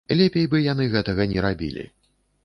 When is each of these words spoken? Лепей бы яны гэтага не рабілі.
Лепей 0.19 0.45
бы 0.53 0.61
яны 0.67 0.87
гэтага 0.95 1.27
не 1.33 1.43
рабілі. 1.47 1.85